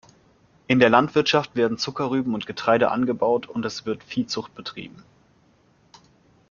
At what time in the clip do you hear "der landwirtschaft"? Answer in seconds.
0.79-1.55